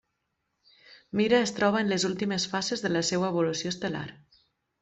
Mira 1.19 1.41
es 1.47 1.53
troba 1.59 1.83
en 1.85 1.93
les 1.93 2.07
últimes 2.11 2.49
fases 2.55 2.83
de 2.87 2.93
la 2.97 3.07
seva 3.13 3.31
evolució 3.35 3.75
estel·lar. 3.77 4.07